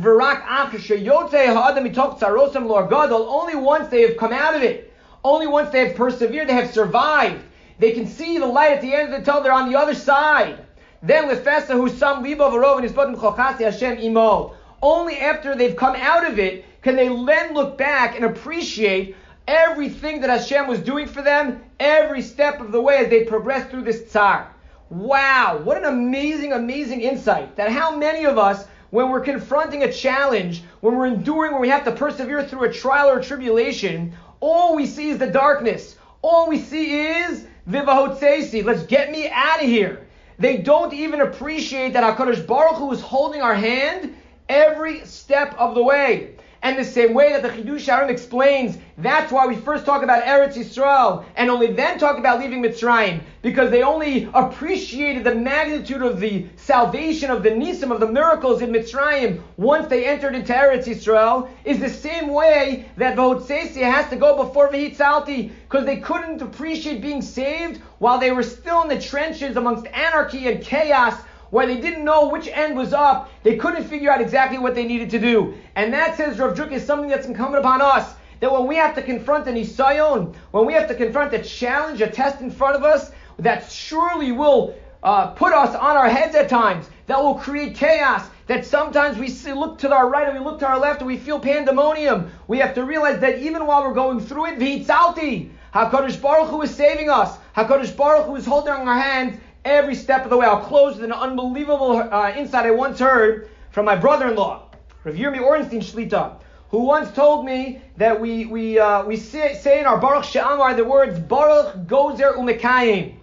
once 3.55 3.89
they 3.89 4.01
have 4.01 4.17
come 4.17 4.33
out 4.33 4.55
of 4.55 4.63
it, 4.63 4.93
only 5.23 5.47
once 5.47 5.69
they 5.69 5.87
have 5.87 5.95
persevered, 5.95 6.47
they 6.47 6.53
have 6.53 6.71
survived. 6.71 7.43
They 7.79 7.91
can 7.91 8.07
see 8.07 8.39
the 8.39 8.47
light 8.47 8.71
at 8.71 8.81
the 8.81 8.93
end 8.93 9.13
of 9.13 9.19
the 9.19 9.25
tunnel. 9.25 9.43
They're 9.43 9.51
on 9.53 9.71
the 9.71 9.77
other 9.77 9.93
side. 9.93 10.66
Then 11.03 11.29
lefesa 11.29 11.73
who 11.73 11.89
some 11.89 12.23
libo 12.23 12.49
v'rov 12.49 12.79
and 12.79 13.17
chochasi 13.17 13.63
Hashem 13.63 13.99
imo. 13.99 14.53
Only 14.81 15.17
after 15.17 15.55
they've 15.55 15.75
come 15.75 15.95
out 15.95 16.25
of 16.25 16.39
it 16.39 16.65
can 16.81 16.95
they 16.95 17.07
then 17.07 17.53
look 17.53 17.77
back 17.77 18.15
and 18.15 18.25
appreciate 18.25 19.15
everything 19.47 20.21
that 20.21 20.29
Hashem 20.29 20.67
was 20.67 20.79
doing 20.79 21.07
for 21.07 21.21
them 21.21 21.61
every 21.79 22.21
step 22.21 22.59
of 22.59 22.71
the 22.71 22.81
way 22.81 22.97
as 22.97 23.09
they 23.09 23.23
progressed 23.25 23.69
through 23.69 23.83
this 23.83 24.09
tsar. 24.09 24.47
Wow, 24.89 25.61
what 25.63 25.77
an 25.77 25.85
amazing, 25.85 26.53
amazing 26.53 27.01
insight. 27.01 27.55
That 27.55 27.71
how 27.71 27.95
many 27.95 28.25
of 28.25 28.37
us 28.37 28.65
when 28.89 29.09
we're 29.09 29.19
confronting 29.19 29.83
a 29.83 29.91
challenge, 29.91 30.63
when 30.79 30.95
we're 30.95 31.07
enduring, 31.07 31.51
when 31.51 31.61
we 31.61 31.69
have 31.69 31.83
to 31.83 31.91
persevere 31.91 32.43
through 32.43 32.63
a 32.69 32.73
trial 32.73 33.09
or 33.09 33.19
a 33.19 33.23
tribulation, 33.23 34.13
all 34.39 34.75
we 34.75 34.85
see 34.85 35.09
is 35.09 35.17
the 35.17 35.27
darkness. 35.27 35.97
All 36.21 36.47
we 36.47 36.59
see 36.59 36.99
is 36.99 37.45
vivahotsesi. 37.69 38.63
Let's 38.63 38.83
get 38.83 39.11
me 39.11 39.29
out 39.29 39.61
of 39.61 39.67
here. 39.67 40.06
They 40.39 40.57
don't 40.57 40.93
even 40.93 41.21
appreciate 41.21 41.93
that 41.93 42.17
HaKadosh 42.17 42.45
Baruch 42.45 42.77
Hu 42.77 42.91
is 42.91 43.01
holding 43.01 43.41
our 43.41 43.55
hand 43.55 44.15
every 44.47 45.05
step 45.05 45.55
of 45.57 45.73
the 45.73 45.83
way. 45.83 46.35
And 46.67 46.77
the 46.77 46.83
same 46.83 47.13
way 47.13 47.31
that 47.31 47.43
the 47.43 47.47
Chidush 47.47 47.87
HaRim 47.87 48.09
explains, 48.09 48.77
that's 48.97 49.31
why 49.31 49.47
we 49.47 49.55
first 49.55 49.85
talk 49.85 50.03
about 50.03 50.25
Eretz 50.25 50.55
Yisrael 50.55 51.23
and 51.37 51.49
only 51.49 51.67
then 51.67 51.97
talk 51.97 52.17
about 52.17 52.41
leaving 52.41 52.61
Mitzrayim, 52.61 53.21
because 53.41 53.71
they 53.71 53.83
only 53.83 54.29
appreciated 54.33 55.23
the 55.23 55.33
magnitude 55.33 56.01
of 56.01 56.19
the 56.19 56.45
salvation 56.57 57.31
of 57.31 57.41
the 57.41 57.51
Nisim, 57.51 57.89
of 57.89 58.01
the 58.01 58.11
miracles 58.11 58.61
in 58.61 58.71
Mitzrayim 58.71 59.41
once 59.55 59.87
they 59.87 60.05
entered 60.05 60.35
into 60.35 60.51
Eretz 60.51 60.87
Yisrael, 60.87 61.49
is 61.63 61.79
the 61.79 61.89
same 61.89 62.27
way 62.27 62.89
that 62.97 63.15
Vahotsesia 63.15 63.89
has 63.89 64.09
to 64.09 64.17
go 64.17 64.35
before 64.35 64.67
Vahitzalti, 64.67 65.49
because 65.69 65.85
they 65.85 66.01
couldn't 66.01 66.41
appreciate 66.41 67.01
being 67.01 67.21
saved 67.21 67.79
while 67.99 68.19
they 68.19 68.31
were 68.31 68.43
still 68.43 68.81
in 68.81 68.89
the 68.89 68.99
trenches 68.99 69.55
amongst 69.55 69.87
anarchy 69.87 70.49
and 70.49 70.61
chaos 70.61 71.17
where 71.49 71.65
they 71.65 71.79
didn't 71.79 72.03
know 72.03 72.29
which 72.29 72.47
end 72.47 72.75
was 72.75 72.93
up. 72.93 73.29
They 73.43 73.55
couldn't 73.55 73.85
figure 73.85 74.11
out 74.11 74.21
exactly 74.21 74.57
what 74.57 74.75
they 74.75 74.85
needed 74.85 75.09
to 75.11 75.19
do. 75.19 75.55
And 75.75 75.93
that 75.93 76.17
says 76.17 76.39
Rav 76.39 76.55
Druk 76.55 76.71
is 76.71 76.85
something 76.85 77.09
that's 77.09 77.27
incumbent 77.27 77.63
upon 77.63 77.81
us. 77.81 78.15
That 78.39 78.51
when 78.51 78.67
we 78.67 78.75
have 78.75 78.93
to 78.95 79.01
confront 79.01 79.47
an 79.47 79.55
isayon, 79.55 80.35
when 80.51 80.65
we 80.65 80.73
have 80.73 80.87
to 80.89 80.95
confront 80.95 81.33
a 81.33 81.41
challenge, 81.41 82.01
a 82.01 82.09
test 82.09 82.41
in 82.41 82.51
front 82.51 82.75
of 82.75 82.83
us, 82.83 83.11
that 83.39 83.71
surely 83.71 84.31
will 84.31 84.75
uh, 85.01 85.27
put 85.27 85.53
us 85.53 85.75
on 85.75 85.95
our 85.95 86.09
heads 86.09 86.35
at 86.35 86.49
times, 86.49 86.89
that 87.07 87.21
will 87.21 87.35
create 87.35 87.75
chaos, 87.75 88.27
that 88.47 88.65
sometimes 88.65 89.17
we 89.17 89.29
look 89.53 89.79
to 89.79 89.93
our 89.93 90.09
right 90.09 90.27
and 90.27 90.37
we 90.37 90.43
look 90.43 90.59
to 90.59 90.67
our 90.67 90.79
left 90.79 91.01
and 91.01 91.07
we 91.07 91.17
feel 91.17 91.39
pandemonium. 91.39 92.31
We 92.47 92.59
have 92.59 92.75
to 92.75 92.83
realize 92.83 93.19
that 93.21 93.39
even 93.39 93.65
while 93.65 93.83
we're 93.83 93.93
going 93.93 94.19
through 94.19 94.47
it, 94.47 94.59
v'itzalti, 94.59 95.49
HaKadosh 95.73 96.21
Baruch 96.21 96.49
Hu 96.49 96.61
is 96.61 96.73
saving 96.73 97.09
us. 97.09 97.37
HaKadosh 97.55 97.95
Baruch 97.95 98.25
Hu 98.25 98.35
is 98.35 98.45
holding 98.45 98.73
our 98.73 98.99
hands 98.99 99.39
every 99.67 99.95
step 99.95 100.23
of 100.23 100.29
the 100.29 100.37
way. 100.37 100.45
I'll 100.45 100.61
close 100.61 100.95
with 100.95 101.03
an 101.03 101.11
unbelievable 101.11 101.97
uh, 101.97 102.33
insight 102.35 102.65
I 102.65 102.71
once 102.71 102.99
heard 102.99 103.49
from 103.71 103.85
my 103.85 103.95
brother-in-law, 103.95 104.69
Rav 105.03 105.15
Yirmi 105.15 105.39
Orenstein 105.39 105.83
Shlita, 105.83 106.39
who 106.69 106.79
once 106.79 107.11
told 107.11 107.45
me 107.45 107.81
that 107.97 108.19
we 108.19 108.45
we 108.45 108.79
uh, 108.79 109.03
we 109.03 109.17
say, 109.17 109.55
say, 109.55 109.79
in 109.79 109.85
our 109.85 109.99
Baruch 109.99 110.23
She'amar 110.23 110.73
the 110.73 110.85
words 110.85 111.19
Baruch 111.19 111.85
Gozer 111.85 112.35
Umekayim. 112.35 113.15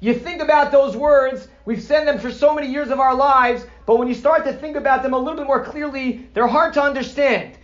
You 0.00 0.14
think 0.14 0.42
about 0.42 0.70
those 0.70 0.96
words, 0.96 1.48
we've 1.64 1.82
said 1.82 2.06
them 2.06 2.18
for 2.18 2.30
so 2.30 2.54
many 2.54 2.70
years 2.70 2.90
of 2.90 3.00
our 3.00 3.14
lives, 3.14 3.64
but 3.86 3.98
when 3.98 4.06
you 4.06 4.14
start 4.14 4.44
to 4.44 4.52
think 4.52 4.76
about 4.76 5.02
them 5.02 5.14
a 5.14 5.18
little 5.18 5.36
bit 5.36 5.46
more 5.46 5.64
clearly, 5.64 6.28
they're 6.34 6.46
hard 6.46 6.74
to 6.74 6.82
understand. 6.82 7.56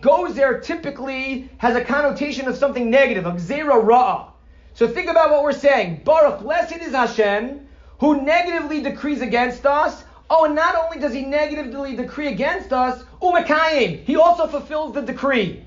Gozer 0.00 0.62
typically 0.62 1.50
has 1.58 1.74
a 1.74 1.84
connotation 1.84 2.46
of 2.46 2.56
something 2.56 2.90
negative, 2.90 3.26
of 3.26 3.36
Zera 3.36 3.82
Ra'ah. 3.82 4.30
So 4.74 4.86
think 4.86 5.10
about 5.10 5.30
what 5.30 5.42
we're 5.42 5.52
saying. 5.52 6.02
Baruch, 6.04 6.40
blessed 6.40 6.76
is 6.76 6.92
Hashem, 6.92 7.66
who 8.00 8.22
negatively 8.22 8.82
decrees 8.82 9.20
against 9.20 9.66
us. 9.66 10.04
Oh, 10.28 10.46
and 10.46 10.54
not 10.54 10.74
only 10.74 10.98
does 10.98 11.12
he 11.12 11.22
negatively 11.22 11.94
decree 11.94 12.28
against 12.28 12.72
us, 12.72 13.04
umakayim, 13.20 14.04
he 14.04 14.16
also 14.16 14.46
fulfills 14.46 14.94
the 14.94 15.02
decree. 15.02 15.64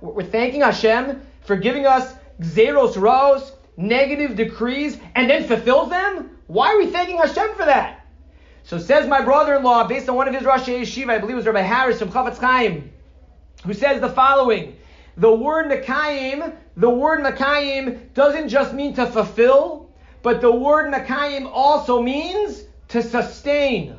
We're 0.00 0.24
thanking 0.24 0.60
Hashem 0.60 1.22
for 1.42 1.56
giving 1.56 1.86
us 1.86 2.14
xeros 2.40 3.00
ros, 3.00 3.52
negative 3.76 4.36
decrees, 4.36 4.98
and 5.14 5.30
then 5.30 5.44
fulfills 5.44 5.90
them? 5.90 6.38
Why 6.48 6.74
are 6.74 6.78
we 6.78 6.86
thanking 6.86 7.18
Hashem 7.18 7.54
for 7.54 7.64
that? 7.64 8.06
So 8.64 8.78
says 8.78 9.06
my 9.06 9.22
brother-in-law, 9.22 9.86
based 9.86 10.08
on 10.08 10.16
one 10.16 10.28
of 10.28 10.34
his 10.34 10.44
Rosh 10.44 10.68
Yeshiva, 10.68 11.10
I 11.10 11.18
believe 11.18 11.34
it 11.34 11.38
was 11.38 11.46
Rabbi 11.46 11.60
Harris 11.60 11.98
from 11.98 12.10
Chafetz 12.10 12.38
Chaim, 12.38 12.92
who 13.64 13.74
says 13.74 14.00
the 14.00 14.08
following. 14.08 14.76
The 15.16 15.32
word 15.32 15.70
Mekayim, 15.70 16.54
the 16.76 16.90
word 16.90 17.20
Mekayim 17.20 18.12
doesn't 18.14 18.48
just 18.48 18.74
mean 18.74 18.94
to 18.94 19.06
fulfill, 19.06 19.79
but 20.22 20.40
the 20.40 20.50
word 20.50 20.92
Mekayim 20.92 21.50
also 21.52 22.02
means 22.02 22.62
to 22.88 23.02
sustain. 23.02 23.98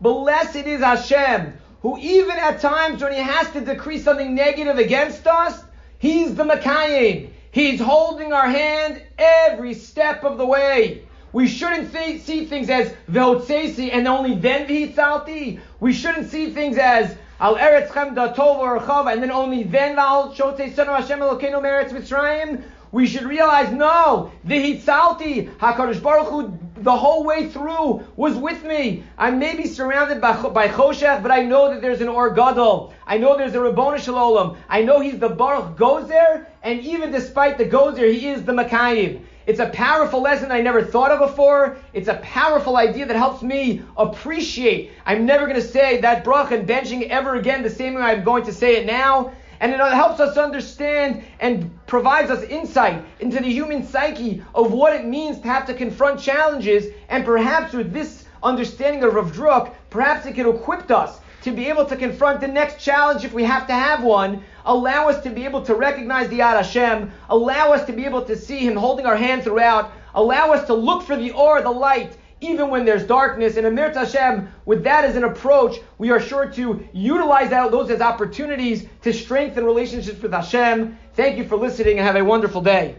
Blessed 0.00 0.56
is 0.56 0.80
Hashem, 0.82 1.54
who 1.80 1.98
even 1.98 2.36
at 2.36 2.60
times 2.60 3.02
when 3.02 3.12
he 3.12 3.20
has 3.20 3.50
to 3.52 3.60
decree 3.60 3.98
something 3.98 4.34
negative 4.34 4.78
against 4.78 5.26
us, 5.26 5.62
he's 5.98 6.34
the 6.34 6.44
Mekayim. 6.44 7.30
He's 7.50 7.80
holding 7.80 8.32
our 8.32 8.48
hand 8.48 9.02
every 9.18 9.72
step 9.72 10.24
of 10.24 10.36
the 10.36 10.46
way. 10.46 11.02
We 11.32 11.48
shouldn't 11.48 11.92
see 11.92 12.44
things 12.46 12.70
as 12.70 12.92
Vehotsesi 13.10 13.90
and 13.92 14.06
only 14.06 14.34
then 14.34 14.66
Vihitzalti. 14.66 15.60
We 15.80 15.92
shouldn't 15.92 16.30
see 16.30 16.50
things 16.50 16.78
as 16.78 17.16
Al 17.40 17.56
Eretz 17.56 17.92
Chem 17.92 18.14
Da 18.14 18.32
Tov 18.32 19.12
and 19.12 19.22
then 19.22 19.30
only 19.30 19.62
then 19.62 19.96
Val 19.96 20.34
Shote 20.34 20.74
Son 20.74 20.88
of 20.88 20.96
Hashem 20.96 21.18
Elokeinu 21.18 21.60
Meretz 21.60 21.90
Mitzrayim. 21.90 22.62
We 22.96 23.06
should 23.06 23.24
realize, 23.24 23.70
no, 23.70 24.32
the 24.44 24.54
Hitzalti, 24.54 25.54
HaKadosh 25.58 26.02
Baruch 26.02 26.28
Hu, 26.28 26.58
the 26.78 26.96
whole 26.96 27.24
way 27.24 27.46
through 27.46 28.02
was 28.16 28.36
with 28.36 28.64
me. 28.64 29.04
I 29.18 29.30
may 29.32 29.54
be 29.54 29.66
surrounded 29.66 30.18
by, 30.18 30.32
by 30.48 30.68
Choshech, 30.68 31.22
but 31.22 31.30
I 31.30 31.42
know 31.42 31.68
that 31.68 31.82
there's 31.82 32.00
an 32.00 32.08
Or 32.08 32.30
Gadol. 32.30 32.94
I 33.06 33.18
know 33.18 33.36
there's 33.36 33.54
a 33.54 33.60
Rabboni 33.60 33.98
Shalom. 34.00 34.56
I 34.70 34.80
know 34.80 35.00
he's 35.00 35.18
the 35.18 35.28
Baruch 35.28 35.76
Gozer, 35.76 36.46
and 36.62 36.80
even 36.80 37.12
despite 37.12 37.58
the 37.58 37.66
Gozer, 37.66 38.10
he 38.10 38.28
is 38.28 38.44
the 38.44 38.52
Makayim. 38.52 39.20
It's 39.46 39.60
a 39.60 39.68
powerful 39.68 40.22
lesson 40.22 40.50
I 40.50 40.62
never 40.62 40.82
thought 40.82 41.12
of 41.12 41.18
before. 41.18 41.76
It's 41.92 42.08
a 42.08 42.14
powerful 42.22 42.78
idea 42.78 43.04
that 43.04 43.16
helps 43.16 43.42
me 43.42 43.82
appreciate. 43.98 44.92
I'm 45.04 45.26
never 45.26 45.44
going 45.46 45.60
to 45.60 45.68
say 45.68 46.00
that 46.00 46.24
brach 46.24 46.50
and 46.50 46.66
benching 46.66 47.10
ever 47.10 47.34
again 47.34 47.62
the 47.62 47.68
same 47.68 47.92
way 47.92 48.00
I'm 48.00 48.24
going 48.24 48.44
to 48.46 48.54
say 48.54 48.76
it 48.76 48.86
now. 48.86 49.34
And 49.60 49.72
it 49.72 49.78
helps 49.78 50.20
us 50.20 50.36
understand 50.36 51.24
and 51.40 51.70
provides 51.86 52.30
us 52.30 52.42
insight 52.44 53.04
into 53.20 53.40
the 53.40 53.50
human 53.50 53.84
psyche 53.84 54.42
of 54.54 54.72
what 54.72 54.94
it 54.94 55.04
means 55.04 55.40
to 55.40 55.48
have 55.48 55.66
to 55.66 55.74
confront 55.74 56.20
challenges. 56.20 56.92
And 57.08 57.24
perhaps 57.24 57.72
with 57.72 57.92
this 57.92 58.24
understanding 58.42 59.02
of 59.02 59.14
Rav 59.14 59.32
Druk, 59.32 59.74
perhaps 59.90 60.26
it 60.26 60.34
can 60.34 60.48
equip 60.48 60.90
us 60.90 61.20
to 61.42 61.52
be 61.52 61.66
able 61.66 61.84
to 61.86 61.96
confront 61.96 62.40
the 62.40 62.48
next 62.48 62.80
challenge 62.80 63.24
if 63.24 63.32
we 63.32 63.44
have 63.44 63.66
to 63.68 63.72
have 63.72 64.02
one. 64.02 64.42
Allow 64.64 65.08
us 65.08 65.22
to 65.22 65.30
be 65.30 65.44
able 65.44 65.62
to 65.62 65.74
recognize 65.74 66.28
the 66.28 66.40
Yad 66.40 66.56
Hashem. 66.56 67.12
Allow 67.30 67.72
us 67.72 67.86
to 67.86 67.92
be 67.92 68.04
able 68.04 68.24
to 68.24 68.36
see 68.36 68.58
Him 68.58 68.76
holding 68.76 69.06
our 69.06 69.16
hand 69.16 69.44
throughout. 69.44 69.92
Allow 70.14 70.52
us 70.52 70.66
to 70.66 70.74
look 70.74 71.04
for 71.04 71.14
the 71.14 71.30
or, 71.32 71.62
the 71.62 71.70
light, 71.70 72.16
even 72.40 72.70
when 72.70 72.84
there's 72.84 73.06
darkness. 73.06 73.56
And 73.56 73.66
Amir 73.66 73.92
Hashem, 73.92 74.48
with 74.64 74.84
that 74.84 75.04
as 75.04 75.16
an 75.16 75.24
approach, 75.24 75.78
we 75.98 76.10
are 76.10 76.20
sure 76.20 76.50
to 76.50 76.86
utilize 76.92 77.50
that, 77.50 77.70
those 77.70 77.90
as 77.90 78.00
opportunities 78.00 78.86
to 79.02 79.12
strengthen 79.12 79.64
relationships 79.64 80.20
with 80.20 80.32
Hashem. 80.32 80.98
Thank 81.14 81.38
you 81.38 81.48
for 81.48 81.56
listening 81.56 81.98
and 81.98 82.06
have 82.06 82.16
a 82.16 82.24
wonderful 82.24 82.60
day. 82.60 82.96